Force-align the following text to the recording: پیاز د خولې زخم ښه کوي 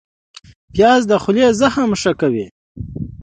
پیاز 0.73 1.01
د 1.07 1.11
خولې 1.23 1.45
زخم 1.61 1.89
ښه 2.01 2.11
کوي 2.21 2.45